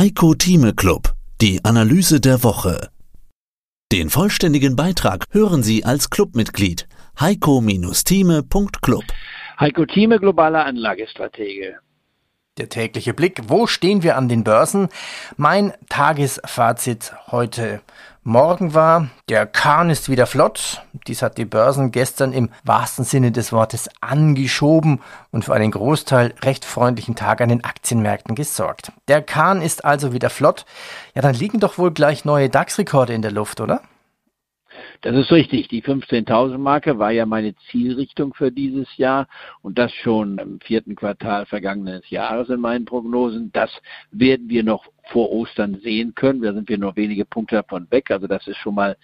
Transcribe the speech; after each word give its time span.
Heiko 0.00 0.32
Thieme 0.32 0.72
Club, 0.72 1.12
die 1.42 1.62
Analyse 1.62 2.20
der 2.22 2.42
Woche. 2.42 2.88
Den 3.92 4.08
vollständigen 4.08 4.74
Beitrag 4.74 5.26
hören 5.30 5.62
Sie 5.62 5.84
als 5.84 6.08
Clubmitglied 6.08 6.88
heiko-thieme.club. 7.20 9.04
Heiko 9.60 9.84
Thieme, 9.84 10.18
globaler 10.18 10.64
Anlagestratege. 10.64 11.80
Der 12.60 12.68
tägliche 12.68 13.14
Blick. 13.14 13.40
Wo 13.46 13.66
stehen 13.66 14.02
wir 14.02 14.18
an 14.18 14.28
den 14.28 14.44
Börsen? 14.44 14.90
Mein 15.38 15.72
Tagesfazit 15.88 17.14
heute 17.28 17.80
Morgen 18.22 18.74
war, 18.74 19.08
der 19.30 19.46
Kahn 19.46 19.88
ist 19.88 20.10
wieder 20.10 20.26
flott. 20.26 20.82
Dies 21.06 21.22
hat 21.22 21.38
die 21.38 21.46
Börsen 21.46 21.90
gestern 21.90 22.34
im 22.34 22.50
wahrsten 22.62 23.06
Sinne 23.06 23.32
des 23.32 23.50
Wortes 23.50 23.88
angeschoben 24.02 25.00
und 25.30 25.46
für 25.46 25.54
einen 25.54 25.70
Großteil 25.70 26.34
recht 26.42 26.66
freundlichen 26.66 27.16
Tag 27.16 27.40
an 27.40 27.48
den 27.48 27.64
Aktienmärkten 27.64 28.34
gesorgt. 28.34 28.92
Der 29.08 29.22
Kahn 29.22 29.62
ist 29.62 29.86
also 29.86 30.12
wieder 30.12 30.28
flott. 30.28 30.66
Ja, 31.14 31.22
dann 31.22 31.34
liegen 31.34 31.60
doch 31.60 31.78
wohl 31.78 31.92
gleich 31.92 32.26
neue 32.26 32.50
DAX-Rekorde 32.50 33.14
in 33.14 33.22
der 33.22 33.32
Luft, 33.32 33.62
oder? 33.62 33.80
Das 35.02 35.16
ist 35.16 35.32
richtig. 35.32 35.68
Die 35.68 35.82
15.000 35.82 36.58
Marke 36.58 36.98
war 36.98 37.10
ja 37.10 37.24
meine 37.24 37.54
Zielrichtung 37.70 38.34
für 38.34 38.52
dieses 38.52 38.96
Jahr 38.98 39.28
und 39.62 39.78
das 39.78 39.92
schon 39.92 40.36
im 40.38 40.60
vierten 40.60 40.94
Quartal 40.94 41.46
vergangenen 41.46 42.02
Jahres 42.08 42.50
in 42.50 42.60
meinen 42.60 42.84
Prognosen. 42.84 43.50
Das 43.52 43.70
werden 44.10 44.50
wir 44.50 44.62
noch 44.62 44.84
vor 45.10 45.30
Ostern 45.32 45.80
sehen 45.82 46.14
können. 46.14 46.42
Da 46.42 46.52
sind 46.52 46.68
wir 46.68 46.78
nur 46.78 46.96
wenige 46.96 47.24
Punkte 47.24 47.56
davon 47.56 47.86
weg. 47.90 48.10
Also 48.10 48.26
das 48.26 48.46
ist 48.46 48.56
schon 48.58 48.74
mal 48.74 48.96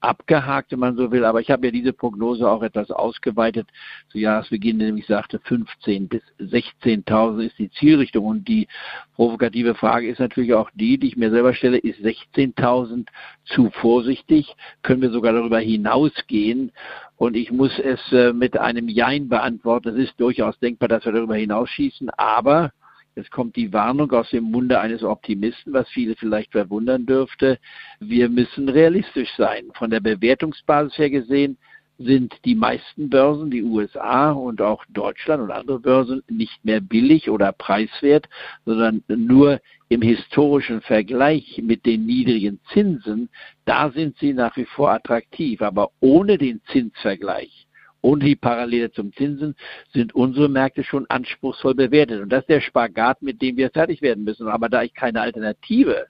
abgehakt, 0.00 0.72
wenn 0.72 0.78
man 0.78 0.96
so 0.96 1.12
will. 1.12 1.24
Aber 1.24 1.40
ich 1.40 1.50
habe 1.50 1.66
ja 1.66 1.70
diese 1.70 1.92
Prognose 1.92 2.48
auch 2.48 2.62
etwas 2.62 2.90
ausgeweitet. 2.90 3.68
Zu 4.08 4.18
Jahresbeginn, 4.18 4.78
nämlich 4.78 5.06
sagte 5.06 5.38
15 5.38 6.08
bis 6.08 6.22
16.000 6.38 7.40
ist 7.46 7.58
die 7.58 7.70
Zielrichtung. 7.70 8.24
Und 8.24 8.48
die 8.48 8.66
provokative 9.14 9.74
Frage 9.74 10.08
ist 10.08 10.18
natürlich 10.18 10.54
auch 10.54 10.70
die, 10.74 10.98
die 10.98 11.08
ich 11.08 11.16
mir 11.16 11.30
selber 11.30 11.54
stelle, 11.54 11.78
ist 11.78 12.00
16.000 12.00 13.06
zu 13.44 13.70
vorsichtig? 13.70 14.54
Können 14.82 15.02
wir 15.02 15.10
sogar 15.10 15.32
darüber 15.32 15.60
hinausgehen? 15.60 16.72
Und 17.16 17.36
ich 17.36 17.52
muss 17.52 17.78
es 17.78 18.00
äh, 18.12 18.32
mit 18.32 18.56
einem 18.56 18.88
Jein 18.88 19.28
beantworten. 19.28 19.90
Es 19.90 20.08
ist 20.08 20.18
durchaus 20.18 20.58
denkbar, 20.58 20.88
dass 20.88 21.04
wir 21.04 21.12
darüber 21.12 21.36
hinausschießen. 21.36 22.08
Aber 22.10 22.72
Jetzt 23.20 23.32
kommt 23.32 23.54
die 23.54 23.70
Warnung 23.74 24.10
aus 24.12 24.30
dem 24.30 24.44
Munde 24.44 24.80
eines 24.80 25.02
Optimisten, 25.02 25.74
was 25.74 25.86
viele 25.90 26.16
vielleicht 26.16 26.52
verwundern 26.52 27.04
dürfte. 27.04 27.58
Wir 27.98 28.30
müssen 28.30 28.66
realistisch 28.66 29.28
sein. 29.36 29.64
Von 29.74 29.90
der 29.90 30.00
Bewertungsbasis 30.00 30.96
her 30.96 31.10
gesehen 31.10 31.58
sind 31.98 32.34
die 32.46 32.54
meisten 32.54 33.10
Börsen, 33.10 33.50
die 33.50 33.62
USA 33.62 34.30
und 34.30 34.62
auch 34.62 34.82
Deutschland 34.88 35.42
und 35.42 35.50
andere 35.50 35.80
Börsen, 35.80 36.22
nicht 36.30 36.64
mehr 36.64 36.80
billig 36.80 37.28
oder 37.28 37.52
preiswert, 37.52 38.26
sondern 38.64 39.02
nur 39.08 39.60
im 39.90 40.00
historischen 40.00 40.80
Vergleich 40.80 41.60
mit 41.62 41.84
den 41.84 42.06
niedrigen 42.06 42.58
Zinsen, 42.72 43.28
da 43.66 43.90
sind 43.90 44.16
sie 44.16 44.32
nach 44.32 44.56
wie 44.56 44.64
vor 44.64 44.92
attraktiv. 44.92 45.60
Aber 45.60 45.90
ohne 46.00 46.38
den 46.38 46.62
Zinsvergleich 46.72 47.66
und 48.00 48.22
die 48.22 48.36
Parallele 48.36 48.90
zum 48.90 49.12
Zinsen 49.12 49.54
sind 49.92 50.14
unsere 50.14 50.48
Märkte 50.48 50.84
schon 50.84 51.06
anspruchsvoll 51.08 51.74
bewertet. 51.74 52.20
Und 52.22 52.30
das 52.30 52.42
ist 52.42 52.48
der 52.48 52.60
Spagat, 52.60 53.22
mit 53.22 53.42
dem 53.42 53.56
wir 53.56 53.70
fertig 53.70 54.02
werden 54.02 54.24
müssen. 54.24 54.48
Aber 54.48 54.68
da 54.68 54.82
ich 54.82 54.94
keine 54.94 55.20
Alternative 55.20 56.06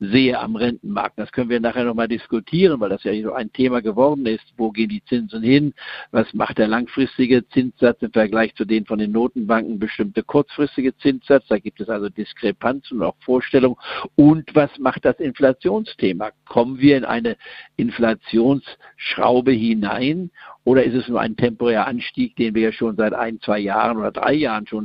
sehe 0.00 0.38
am 0.38 0.56
Rentenmarkt. 0.56 1.18
Das 1.18 1.32
können 1.32 1.50
wir 1.50 1.60
nachher 1.60 1.84
nochmal 1.84 2.08
diskutieren, 2.08 2.80
weil 2.80 2.90
das 2.90 3.02
ja 3.04 3.12
so 3.22 3.32
ein 3.32 3.52
Thema 3.52 3.82
geworden 3.82 4.26
ist. 4.26 4.44
Wo 4.56 4.70
gehen 4.70 4.88
die 4.88 5.02
Zinsen 5.04 5.42
hin? 5.42 5.74
Was 6.12 6.32
macht 6.34 6.58
der 6.58 6.68
langfristige 6.68 7.46
Zinssatz 7.48 8.00
im 8.02 8.12
Vergleich 8.12 8.54
zu 8.54 8.64
den 8.64 8.86
von 8.86 8.98
den 8.98 9.12
Notenbanken 9.12 9.78
bestimmte 9.78 10.22
kurzfristige 10.22 10.96
Zinssatz? 10.98 11.46
Da 11.48 11.58
gibt 11.58 11.80
es 11.80 11.88
also 11.88 12.08
Diskrepanzen 12.08 12.98
und 12.98 13.06
auch 13.06 13.16
Vorstellungen. 13.20 13.76
Und 14.14 14.54
was 14.54 14.70
macht 14.78 15.04
das 15.04 15.18
Inflationsthema? 15.18 16.30
Kommen 16.46 16.78
wir 16.78 16.96
in 16.96 17.04
eine 17.04 17.36
Inflationsschraube 17.76 19.52
hinein 19.52 20.30
oder 20.68 20.84
ist 20.84 20.92
es 20.92 21.08
nur 21.08 21.18
ein 21.18 21.34
temporärer 21.34 21.86
Anstieg, 21.86 22.36
den 22.36 22.54
wir 22.54 22.60
ja 22.60 22.72
schon 22.72 22.94
seit 22.94 23.14
ein, 23.14 23.40
zwei 23.40 23.58
Jahren 23.58 23.96
oder 23.96 24.12
drei 24.12 24.34
Jahren 24.34 24.66
schon 24.66 24.84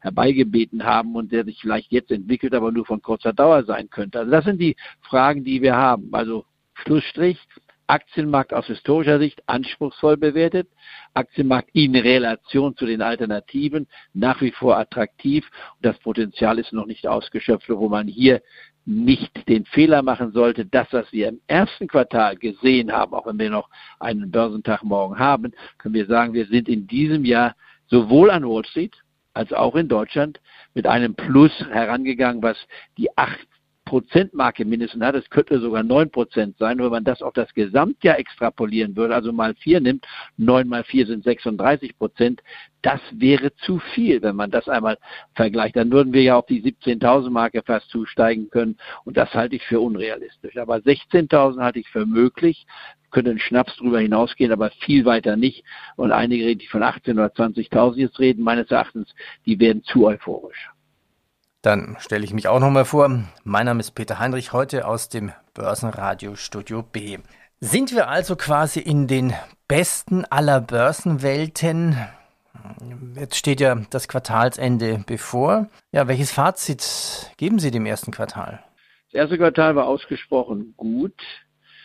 herbeigebeten 0.00 0.82
haben 0.82 1.14
und 1.14 1.30
der 1.30 1.44
sich 1.44 1.60
vielleicht 1.60 1.92
jetzt 1.92 2.10
entwickelt, 2.10 2.52
aber 2.52 2.72
nur 2.72 2.84
von 2.84 3.00
kurzer 3.00 3.32
Dauer 3.32 3.62
sein 3.62 3.88
könnte? 3.90 4.18
Also 4.18 4.32
das 4.32 4.44
sind 4.44 4.60
die 4.60 4.74
Fragen, 5.02 5.44
die 5.44 5.62
wir 5.62 5.76
haben. 5.76 6.08
Also 6.10 6.46
Schlussstrich, 6.74 7.38
Aktienmarkt 7.86 8.52
aus 8.52 8.66
historischer 8.66 9.20
Sicht 9.20 9.40
anspruchsvoll 9.46 10.16
bewertet, 10.16 10.68
Aktienmarkt 11.12 11.70
in 11.74 11.94
Relation 11.94 12.76
zu 12.76 12.84
den 12.84 13.00
Alternativen 13.00 13.86
nach 14.14 14.40
wie 14.40 14.50
vor 14.50 14.76
attraktiv 14.78 15.48
und 15.76 15.86
das 15.86 15.96
Potenzial 16.00 16.58
ist 16.58 16.72
noch 16.72 16.86
nicht 16.86 17.06
ausgeschöpft, 17.06 17.68
wo 17.68 17.88
man 17.88 18.08
hier 18.08 18.42
nicht 18.86 19.48
den 19.48 19.64
Fehler 19.64 20.02
machen 20.02 20.32
sollte, 20.32 20.66
das, 20.66 20.88
was 20.92 21.10
wir 21.12 21.28
im 21.28 21.40
ersten 21.46 21.86
Quartal 21.86 22.36
gesehen 22.36 22.92
haben, 22.92 23.14
auch 23.14 23.26
wenn 23.26 23.38
wir 23.38 23.50
noch 23.50 23.68
einen 23.98 24.30
Börsentag 24.30 24.82
morgen 24.82 25.18
haben, 25.18 25.52
können 25.78 25.94
wir 25.94 26.06
sagen, 26.06 26.34
wir 26.34 26.46
sind 26.46 26.68
in 26.68 26.86
diesem 26.86 27.24
Jahr 27.24 27.56
sowohl 27.86 28.30
an 28.30 28.44
Wall 28.44 28.64
Street 28.64 28.94
als 29.32 29.52
auch 29.52 29.74
in 29.74 29.88
Deutschland 29.88 30.40
mit 30.74 30.86
einem 30.86 31.14
Plus 31.14 31.52
herangegangen, 31.70 32.42
was 32.42 32.56
die 32.98 33.16
acht 33.16 33.46
Prozentmarke 33.94 34.64
mindestens 34.64 35.04
hat. 35.04 35.14
Es 35.14 35.30
könnte 35.30 35.60
sogar 35.60 35.84
neun 35.84 36.10
Prozent 36.10 36.58
sein. 36.58 36.80
wenn 36.80 36.90
man 36.90 37.04
das 37.04 37.22
auf 37.22 37.32
das 37.32 37.54
Gesamtjahr 37.54 38.18
extrapolieren 38.18 38.96
würde, 38.96 39.14
also 39.14 39.32
mal 39.32 39.54
vier 39.54 39.80
nimmt, 39.80 40.04
neun 40.36 40.66
mal 40.66 40.82
vier 40.82 41.06
sind 41.06 41.22
36 41.22 41.96
Prozent, 41.96 42.42
das 42.82 43.00
wäre 43.12 43.54
zu 43.54 43.78
viel, 43.94 44.20
wenn 44.20 44.34
man 44.34 44.50
das 44.50 44.68
einmal 44.68 44.98
vergleicht. 45.36 45.76
Dann 45.76 45.92
würden 45.92 46.12
wir 46.12 46.22
ja 46.22 46.36
auf 46.36 46.46
die 46.46 46.60
17.000 46.60 47.30
Marke 47.30 47.62
fast 47.64 47.88
zusteigen 47.90 48.50
können. 48.50 48.78
Und 49.04 49.16
das 49.16 49.32
halte 49.32 49.54
ich 49.54 49.62
für 49.62 49.78
unrealistisch. 49.78 50.56
Aber 50.56 50.78
16.000 50.78 51.62
halte 51.62 51.78
ich 51.78 51.88
für 51.88 52.04
möglich 52.04 52.66
könnte 53.12 53.30
ein 53.30 53.38
Schnaps 53.38 53.76
drüber 53.76 54.00
hinausgehen, 54.00 54.50
aber 54.50 54.70
viel 54.70 55.04
weiter 55.04 55.36
nicht. 55.36 55.62
Und 55.94 56.10
einige, 56.10 56.56
die 56.56 56.66
von 56.66 56.82
18.000 56.82 57.12
oder 57.12 57.26
20.000 57.26 57.94
jetzt 57.94 58.18
reden, 58.18 58.42
meines 58.42 58.72
Erachtens, 58.72 59.14
die 59.46 59.60
werden 59.60 59.84
zu 59.84 60.04
euphorisch. 60.04 60.73
Dann 61.64 61.96
stelle 61.98 62.24
ich 62.26 62.34
mich 62.34 62.46
auch 62.46 62.60
nochmal 62.60 62.84
vor. 62.84 63.20
Mein 63.42 63.64
Name 63.64 63.80
ist 63.80 63.92
Peter 63.92 64.18
Heinrich, 64.18 64.52
heute 64.52 64.86
aus 64.86 65.08
dem 65.08 65.32
Börsenradio 65.54 66.36
Studio 66.36 66.82
B. 66.82 67.16
Sind 67.58 67.94
wir 67.94 68.08
also 68.08 68.36
quasi 68.36 68.80
in 68.80 69.06
den 69.06 69.32
besten 69.66 70.26
aller 70.26 70.60
Börsenwelten? 70.60 71.96
Jetzt 73.16 73.36
steht 73.36 73.62
ja 73.62 73.76
das 73.88 74.08
Quartalsende 74.08 75.02
bevor. 75.06 75.70
Ja, 75.90 76.06
welches 76.06 76.32
Fazit 76.32 77.32
geben 77.38 77.58
Sie 77.58 77.70
dem 77.70 77.86
ersten 77.86 78.10
Quartal? 78.10 78.62
Das 79.10 79.20
erste 79.20 79.38
Quartal 79.38 79.74
war 79.74 79.86
ausgesprochen 79.86 80.74
gut. 80.76 81.18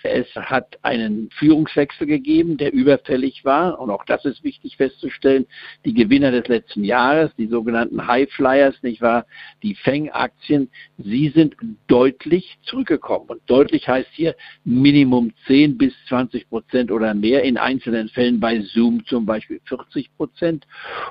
Es 0.04 0.28
hat 0.36 0.78
einen 0.82 1.30
Führungswechsel 1.32 2.08
gegeben, 2.08 2.58
der 2.58 2.74
überfällig 2.74 3.44
war. 3.44 3.80
Und 3.80 3.90
auch 3.90 4.06
das 4.06 4.24
ist 4.26 4.44
wichtig 4.44 4.78
festzustellen. 4.78 5.46
Die 5.86 5.94
Gewinner 5.94 6.32
des 6.32 6.48
letzten 6.48 6.84
Jahres, 6.84 7.32
die 7.38 7.48
sogenannten 7.48 8.08
High 8.08 8.32
Flyers, 8.32 8.76
nicht 8.82 9.02
wahr? 9.02 9.26
Die 9.64 9.76
Feng-Aktien, 9.76 10.70
sie 10.98 11.30
sind 11.30 11.56
deutlich 11.88 12.58
zurückgekommen. 12.64 13.30
Und 13.30 13.42
deutlich 13.48 13.88
heißt 13.88 14.10
hier 14.14 14.36
Minimum 14.64 15.32
10 15.48 15.78
bis 15.78 15.94
20 16.08 16.50
Prozent 16.50 16.92
oder 16.92 17.14
mehr. 17.14 17.44
In 17.44 17.58
einzelnen 17.58 18.10
Fällen 18.10 18.40
bei 18.40 18.62
Zoom 18.62 19.06
zum 19.06 19.26
Beispiel 19.26 19.60
40 19.66 20.16
Prozent. 20.16 20.66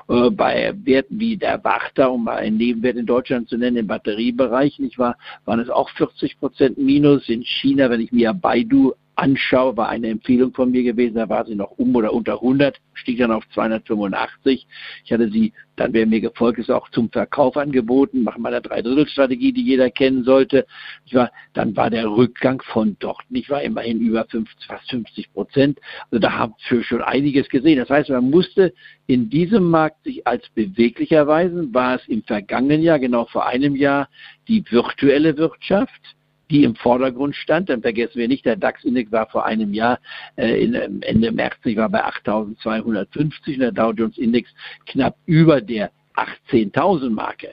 Äh, 0.07 0.29
bei 0.31 0.73
Werten 0.83 1.19
wie 1.19 1.37
der 1.37 1.63
Wachter, 1.63 2.11
um 2.11 2.23
mal 2.23 2.37
einen 2.37 2.57
Nebenwert 2.57 2.97
in 2.97 3.05
Deutschland 3.05 3.49
zu 3.49 3.57
nennen, 3.57 3.77
im 3.77 3.87
Batteriebereich, 3.87 4.79
nicht 4.79 4.97
wahr? 4.97 5.17
Waren 5.45 5.59
es 5.59 5.69
auch 5.69 5.89
40 5.91 6.39
Prozent 6.39 6.77
Minus. 6.77 7.27
In 7.29 7.43
China, 7.43 7.89
wenn 7.89 8.01
ich 8.01 8.11
mir 8.11 8.33
Baidu 8.33 8.78
anschaue, 9.19 9.77
war 9.77 9.89
eine 9.89 10.07
Empfehlung 10.07 10.53
von 10.53 10.71
mir 10.71 10.83
gewesen, 10.83 11.15
da 11.15 11.29
war 11.29 11.45
sie 11.45 11.55
noch 11.55 11.71
um 11.77 11.95
oder 11.95 12.13
unter 12.13 12.35
100, 12.35 12.79
stieg 12.93 13.19
dann 13.19 13.31
auf 13.31 13.43
285. 13.53 14.65
Ich 15.03 15.11
hatte 15.11 15.29
sie, 15.29 15.53
dann 15.75 15.93
wäre 15.93 16.05
mir 16.05 16.21
gefolgt, 16.21 16.59
ist 16.59 16.71
auch 16.71 16.89
zum 16.89 17.09
Verkauf 17.09 17.57
angeboten, 17.57 18.23
machen 18.23 18.41
wir 18.41 18.49
eine 18.49 18.61
Dreidrittelstrategie, 18.61 19.53
die 19.53 19.63
jeder 19.63 19.89
kennen 19.89 20.23
sollte. 20.23 20.65
Ich 21.05 21.13
war, 21.13 21.31
dann 21.53 21.75
war 21.75 21.89
der 21.89 22.07
Rückgang 22.07 22.61
von 22.61 22.95
dort, 22.99 23.23
ich 23.29 23.49
war 23.49 23.61
immerhin 23.61 23.99
über 23.99 24.25
50, 24.25 24.67
fast 24.67 24.89
50 24.89 25.33
Prozent. 25.33 25.79
Also 26.11 26.19
da 26.19 26.33
haben 26.33 26.53
wir 26.69 26.83
schon 26.83 27.01
einiges 27.01 27.49
gesehen. 27.49 27.79
Das 27.79 27.89
heißt, 27.89 28.09
man 28.09 28.29
musste 28.29 28.73
in 29.07 29.29
diesem 29.29 29.69
Markt 29.69 30.03
sich 30.03 30.25
als 30.25 30.47
beweglich 30.49 31.11
erweisen, 31.11 31.73
war 31.73 31.95
es 31.95 32.07
im 32.07 32.23
vergangenen 32.23 32.81
Jahr, 32.81 32.99
genau 32.99 33.25
vor 33.25 33.47
einem 33.47 33.75
Jahr, 33.75 34.09
die 34.47 34.63
virtuelle 34.69 35.37
Wirtschaft, 35.37 36.15
die 36.49 36.63
im 36.63 36.75
Vordergrund 36.75 37.35
stand. 37.35 37.69
Dann 37.69 37.81
vergessen 37.81 38.15
wir 38.15 38.27
nicht, 38.27 38.45
der 38.45 38.55
DAX-Index 38.55 39.11
war 39.11 39.27
vor 39.27 39.45
einem 39.45 39.73
Jahr 39.73 39.99
äh, 40.35 40.63
in, 40.63 40.73
ähm, 40.73 41.01
Ende 41.01 41.31
März, 41.31 41.57
ich 41.63 41.77
war 41.77 41.89
bei 41.89 42.03
8.250 42.03 43.53
und 43.53 43.59
der 43.59 43.71
Dow 43.71 43.91
Jones-Index 43.91 44.49
knapp 44.87 45.15
über 45.25 45.61
der 45.61 45.91
18.000 46.15 47.09
Marke. 47.09 47.49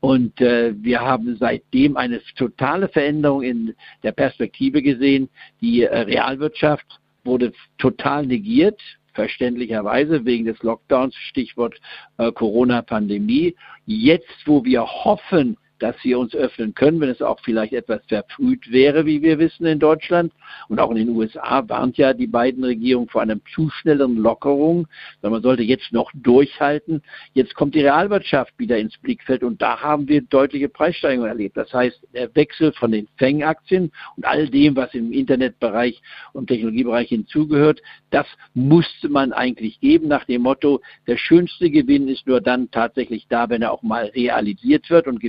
Und 0.00 0.40
äh, 0.40 0.72
wir 0.82 1.00
haben 1.00 1.36
seitdem 1.36 1.96
eine 1.96 2.22
totale 2.36 2.88
Veränderung 2.88 3.42
in 3.42 3.74
der 4.02 4.12
Perspektive 4.12 4.82
gesehen. 4.82 5.28
Die 5.60 5.82
äh, 5.82 5.98
Realwirtschaft 6.00 6.86
wurde 7.22 7.52
total 7.76 8.26
negiert, 8.26 8.80
verständlicherweise 9.12 10.24
wegen 10.24 10.46
des 10.46 10.62
Lockdowns, 10.62 11.14
Stichwort 11.14 11.78
äh, 12.16 12.32
Corona-Pandemie. 12.32 13.54
Jetzt, 13.84 14.46
wo 14.46 14.64
wir 14.64 14.86
hoffen, 14.86 15.58
dass 15.80 15.96
wir 16.02 16.18
uns 16.18 16.34
öffnen 16.34 16.74
können, 16.74 17.00
wenn 17.00 17.08
es 17.08 17.22
auch 17.22 17.40
vielleicht 17.40 17.72
etwas 17.72 18.00
verfrüht 18.06 18.70
wäre, 18.70 19.06
wie 19.06 19.22
wir 19.22 19.38
wissen 19.38 19.66
in 19.66 19.78
Deutschland. 19.78 20.32
Und 20.68 20.78
auch 20.78 20.90
in 20.90 20.96
den 20.96 21.08
USA 21.10 21.68
warnt 21.68 21.96
ja 21.98 22.12
die 22.12 22.26
beiden 22.26 22.62
Regierungen 22.62 23.08
vor 23.08 23.22
einer 23.22 23.36
zu 23.54 23.70
schnellen 23.70 24.16
Lockerung, 24.16 24.86
man 25.22 25.42
sollte 25.42 25.62
jetzt 25.62 25.92
noch 25.92 26.10
durchhalten. 26.14 27.02
Jetzt 27.34 27.54
kommt 27.54 27.74
die 27.74 27.80
Realwirtschaft 27.80 28.52
wieder 28.58 28.78
ins 28.78 28.96
Blickfeld 28.98 29.42
und 29.42 29.62
da 29.62 29.80
haben 29.80 30.08
wir 30.08 30.22
deutliche 30.22 30.68
Preissteigerungen 30.68 31.30
erlebt. 31.30 31.56
Das 31.56 31.72
heißt, 31.72 32.00
der 32.12 32.34
Wechsel 32.34 32.72
von 32.72 32.92
den 32.92 33.08
Fang-Aktien 33.18 33.92
und 34.16 34.24
all 34.26 34.48
dem, 34.48 34.76
was 34.76 34.92
im 34.94 35.12
Internetbereich 35.12 36.00
und 36.32 36.48
Technologiebereich 36.48 37.08
hinzugehört, 37.08 37.80
das 38.10 38.26
musste 38.54 39.08
man 39.08 39.32
eigentlich 39.32 39.80
geben 39.80 40.08
nach 40.08 40.24
dem 40.24 40.42
Motto, 40.42 40.80
der 41.06 41.16
schönste 41.16 41.70
Gewinn 41.70 42.08
ist 42.08 42.26
nur 42.26 42.40
dann 42.40 42.70
tatsächlich 42.70 43.26
da, 43.28 43.48
wenn 43.48 43.62
er 43.62 43.72
auch 43.72 43.82
mal 43.82 44.06
realisiert 44.06 44.90
wird 44.90 45.06
und 45.06 45.20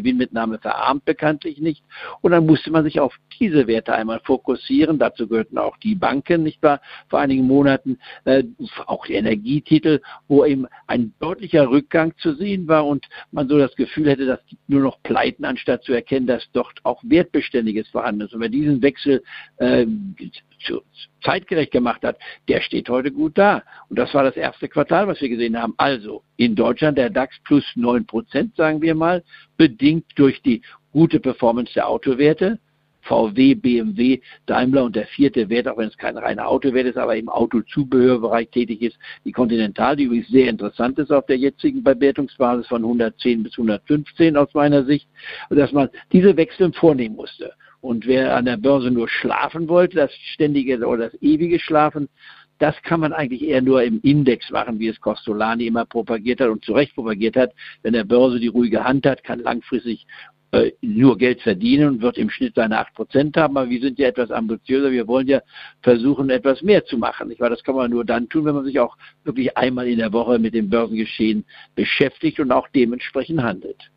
Gewinnmitnahme 0.41 0.59
verarmt 0.59 1.05
bekanntlich 1.05 1.59
nicht. 1.59 1.83
Und 2.21 2.31
dann 2.31 2.45
musste 2.45 2.71
man 2.71 2.83
sich 2.83 2.99
auf 2.99 3.15
diese 3.39 3.67
Werte 3.67 3.93
einmal 3.93 4.19
fokussieren. 4.23 4.99
Dazu 4.99 5.27
gehörten 5.27 5.57
auch 5.57 5.77
die 5.77 5.95
Banken, 5.95 6.43
nicht 6.43 6.61
wahr, 6.61 6.81
vor 7.09 7.19
einigen 7.19 7.45
Monaten, 7.47 7.97
äh, 8.25 8.43
auch 8.85 9.05
die 9.05 9.13
Energietitel, 9.13 10.01
wo 10.27 10.45
eben 10.45 10.67
ein 10.87 11.13
deutlicher 11.19 11.69
Rückgang 11.69 12.13
zu 12.17 12.33
sehen 12.33 12.67
war 12.67 12.85
und 12.85 13.07
man 13.31 13.47
so 13.47 13.57
das 13.57 13.75
Gefühl 13.75 14.09
hätte, 14.09 14.25
dass 14.25 14.39
nur 14.67 14.81
noch 14.81 15.01
Pleiten, 15.03 15.45
anstatt 15.45 15.83
zu 15.83 15.93
erkennen, 15.93 16.27
dass 16.27 16.43
dort 16.53 16.79
auch 16.83 17.01
Wertbeständiges 17.03 17.87
vorhanden 17.89 18.21
ist. 18.21 18.33
Und 18.33 18.41
wer 18.41 18.49
diesen 18.49 18.81
Wechsel 18.81 19.23
äh, 19.57 19.85
zu, 20.65 20.81
zeitgerecht 21.23 21.71
gemacht 21.71 22.03
hat, 22.03 22.17
der 22.47 22.61
steht 22.61 22.89
heute 22.89 23.11
gut 23.11 23.37
da. 23.37 23.63
Und 23.89 23.97
das 23.97 24.13
war 24.13 24.23
das 24.23 24.35
erste 24.35 24.67
Quartal, 24.67 25.07
was 25.07 25.21
wir 25.21 25.29
gesehen 25.29 25.59
haben. 25.59 25.73
Also 25.77 26.23
in 26.37 26.55
Deutschland 26.55 26.97
der 26.97 27.09
DAX 27.09 27.35
plus 27.43 27.63
neun 27.75 28.05
Prozent, 28.05 28.55
sagen 28.55 28.81
wir 28.81 28.95
mal, 28.95 29.23
bedingt 29.57 30.05
durch 30.15 30.30
die 30.41 30.61
gute 30.91 31.19
Performance 31.19 31.73
der 31.73 31.87
Autowerte. 31.87 32.59
VW, 33.03 33.55
BMW, 33.55 34.21
Daimler 34.45 34.83
und 34.83 34.95
der 34.95 35.07
vierte 35.07 35.49
Wert, 35.49 35.67
auch 35.67 35.77
wenn 35.77 35.87
es 35.87 35.97
kein 35.97 36.17
reiner 36.17 36.47
Autowert 36.47 36.85
ist, 36.85 36.97
aber 36.97 37.15
im 37.15 37.29
Autozubehörbereich 37.29 38.49
tätig 38.49 38.81
ist, 38.81 38.97
die 39.25 39.31
Continental, 39.31 39.95
die 39.95 40.03
übrigens 40.03 40.27
sehr 40.27 40.49
interessant 40.49 40.99
ist 40.99 41.11
auf 41.11 41.25
der 41.25 41.37
jetzigen 41.37 41.83
Bewertungsbasis 41.83 42.67
von 42.67 42.83
110 42.83 43.43
bis 43.43 43.53
115 43.53 44.37
aus 44.37 44.53
meiner 44.53 44.85
Sicht, 44.85 45.07
dass 45.49 45.71
man 45.71 45.89
diese 46.11 46.37
Wechsel 46.37 46.71
vornehmen 46.73 47.15
musste. 47.15 47.53
Und 47.81 48.05
wer 48.05 48.35
an 48.35 48.45
der 48.45 48.57
Börse 48.57 48.91
nur 48.91 49.09
schlafen 49.09 49.67
wollte, 49.67 49.97
das 49.97 50.13
ständige 50.33 50.85
oder 50.85 51.09
das 51.09 51.21
ewige 51.21 51.59
Schlafen, 51.59 52.07
das 52.61 52.79
kann 52.83 52.99
man 52.99 53.11
eigentlich 53.11 53.41
eher 53.41 53.61
nur 53.61 53.81
im 53.81 53.99
Index 54.01 54.51
machen, 54.51 54.79
wie 54.79 54.87
es 54.87 55.01
Costolani 55.01 55.65
immer 55.65 55.85
propagiert 55.85 56.41
hat 56.41 56.49
und 56.49 56.63
zu 56.63 56.73
Recht 56.73 56.93
propagiert 56.93 57.35
hat. 57.35 57.53
Wenn 57.81 57.93
der 57.93 58.03
Börse 58.03 58.39
die 58.39 58.49
ruhige 58.49 58.83
Hand 58.83 59.07
hat, 59.07 59.23
kann 59.23 59.39
langfristig 59.39 60.05
äh, 60.51 60.71
nur 60.81 61.17
Geld 61.17 61.41
verdienen 61.41 61.87
und 61.87 62.01
wird 62.03 62.19
im 62.19 62.29
Schnitt 62.29 62.53
seine 62.53 62.79
8% 62.79 63.35
haben. 63.35 63.57
Aber 63.57 63.67
wir 63.67 63.81
sind 63.81 63.97
ja 63.97 64.09
etwas 64.09 64.29
ambitiöser. 64.29 64.91
Wir 64.91 65.07
wollen 65.07 65.27
ja 65.27 65.41
versuchen, 65.81 66.29
etwas 66.29 66.61
mehr 66.61 66.85
zu 66.85 66.99
machen. 66.99 67.31
Ich 67.31 67.39
meine, 67.39 67.55
das 67.55 67.63
kann 67.63 67.73
man 67.73 67.89
nur 67.89 68.05
dann 68.05 68.29
tun, 68.29 68.45
wenn 68.45 68.53
man 68.53 68.65
sich 68.65 68.79
auch 68.79 68.95
wirklich 69.23 69.57
einmal 69.57 69.87
in 69.87 69.97
der 69.97 70.13
Woche 70.13 70.37
mit 70.37 70.53
dem 70.53 70.69
Börsengeschehen 70.69 71.45
beschäftigt 71.73 72.39
und 72.39 72.51
auch 72.51 72.67
dementsprechend 72.67 73.41
handelt. 73.41 73.89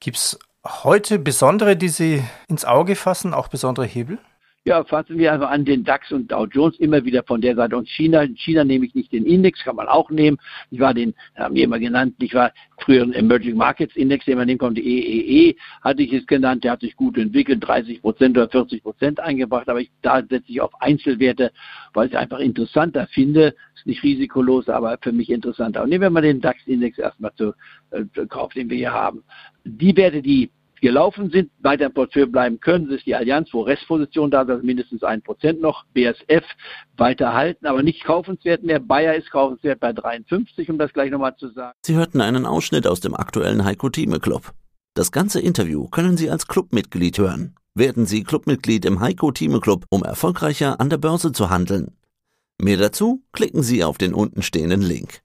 Gibt 0.00 0.16
es 0.16 0.38
heute 0.64 1.18
besondere, 1.18 1.76
die 1.76 1.88
Sie 1.88 2.22
ins 2.48 2.64
Auge 2.64 2.96
fassen, 2.96 3.34
auch 3.34 3.48
besondere 3.48 3.84
Hebel? 3.84 4.18
Ja, 4.68 4.82
fassen 4.82 5.16
wir 5.16 5.32
einfach 5.32 5.50
an 5.52 5.64
den 5.64 5.84
DAX 5.84 6.10
und 6.10 6.32
Dow 6.32 6.44
Jones 6.44 6.76
immer 6.80 7.04
wieder 7.04 7.22
von 7.22 7.40
der 7.40 7.54
Seite. 7.54 7.76
Und 7.76 7.88
China, 7.88 8.22
in 8.22 8.34
China 8.34 8.64
nehme 8.64 8.84
ich 8.84 8.96
nicht 8.96 9.12
den 9.12 9.24
Index, 9.24 9.62
kann 9.62 9.76
man 9.76 9.86
auch 9.86 10.10
nehmen. 10.10 10.38
Ich 10.72 10.80
war 10.80 10.92
den, 10.92 11.14
haben 11.36 11.54
wir 11.54 11.62
immer 11.62 11.78
genannt, 11.78 12.16
ich 12.18 12.34
war 12.34 12.50
früher 12.80 13.04
ein 13.04 13.12
Emerging 13.12 13.56
Markets 13.56 13.94
Index, 13.94 14.24
den 14.24 14.38
man 14.38 14.48
nehmen 14.48 14.58
konnte, 14.58 14.80
EEE, 14.80 15.54
hatte 15.82 16.02
ich 16.02 16.12
es 16.12 16.26
genannt, 16.26 16.64
der 16.64 16.72
hat 16.72 16.80
sich 16.80 16.96
gut 16.96 17.16
entwickelt, 17.16 17.64
30 17.64 18.02
Prozent 18.02 18.36
oder 18.36 18.48
40 18.48 18.82
Prozent 18.82 19.20
eingebracht, 19.20 19.68
aber 19.68 19.80
ich, 19.80 19.92
da 20.02 20.20
setze 20.28 20.50
ich 20.50 20.60
auf 20.60 20.72
Einzelwerte, 20.82 21.52
weil 21.94 22.08
ich 22.08 22.14
es 22.14 22.18
einfach 22.18 22.40
interessanter 22.40 23.06
finde. 23.06 23.54
Ist 23.76 23.86
nicht 23.86 24.02
risikolos, 24.02 24.68
aber 24.68 24.98
für 25.00 25.12
mich 25.12 25.30
interessanter. 25.30 25.84
Und 25.84 25.90
nehmen 25.90 26.02
wir 26.02 26.10
mal 26.10 26.22
den 26.22 26.40
DAX-Index 26.40 26.98
erstmal 26.98 27.32
zu, 27.36 27.52
äh, 27.92 28.02
Kauf, 28.28 28.52
den 28.52 28.68
wir 28.68 28.76
hier 28.76 28.92
haben. 28.92 29.22
Die 29.64 29.96
Werte, 29.96 30.22
die 30.22 30.50
gelaufen 30.80 31.30
sind, 31.30 31.50
weiter 31.60 31.86
im 31.86 31.94
Portfolio 31.94 32.26
bleiben 32.26 32.60
können. 32.60 32.90
Ist 32.90 33.06
die 33.06 33.14
Allianz, 33.14 33.48
wo 33.52 33.62
Restposition 33.62 34.30
da 34.30 34.40
also 34.40 34.64
mindestens 34.64 35.02
ein 35.02 35.22
Prozent 35.22 35.60
noch. 35.60 35.84
BSF 35.94 36.44
weiter 36.96 37.34
halten, 37.34 37.66
aber 37.66 37.82
nicht 37.82 38.04
kaufenswert 38.04 38.62
mehr. 38.62 38.80
Bayer 38.80 39.14
ist 39.14 39.30
kaufenswert 39.30 39.80
bei 39.80 39.92
53, 39.92 40.70
um 40.70 40.78
das 40.78 40.92
gleich 40.92 41.10
nochmal 41.10 41.36
zu 41.36 41.48
sagen. 41.48 41.76
Sie 41.84 41.94
hörten 41.94 42.20
einen 42.20 42.46
Ausschnitt 42.46 42.86
aus 42.86 43.00
dem 43.00 43.14
aktuellen 43.14 43.64
Heiko 43.64 43.88
Thieme 43.88 44.20
Club. 44.20 44.52
Das 44.94 45.12
ganze 45.12 45.40
Interview 45.40 45.88
können 45.88 46.16
Sie 46.16 46.30
als 46.30 46.46
Clubmitglied 46.46 47.18
hören. 47.18 47.54
Werden 47.74 48.06
Sie 48.06 48.24
Clubmitglied 48.24 48.86
im 48.86 49.00
Heiko 49.00 49.30
Thieme 49.30 49.60
Club, 49.60 49.84
um 49.90 50.02
erfolgreicher 50.02 50.80
an 50.80 50.88
der 50.88 50.96
Börse 50.96 51.32
zu 51.32 51.50
handeln. 51.50 51.92
Mehr 52.58 52.78
dazu 52.78 53.22
klicken 53.32 53.62
Sie 53.62 53.84
auf 53.84 53.98
den 53.98 54.14
untenstehenden 54.14 54.80
Link. 54.80 55.20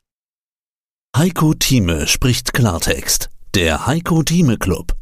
Heiko 1.15 1.53
Thieme 1.53 2.07
spricht 2.07 2.53
Klartext. 2.53 3.29
Der 3.55 3.85
Heiko 3.87 4.23
Thieme 4.23 4.57
Club. 4.57 4.93